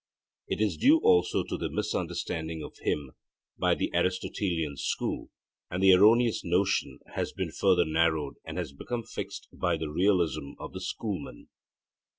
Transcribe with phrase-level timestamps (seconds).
[0.47, 3.11] It is due also to the misunderstanding of him
[3.59, 5.29] by the Aristotelian school;
[5.69, 10.53] and the erroneous notion has been further narrowed and has become fixed by the realism
[10.57, 11.49] of the schoolmen.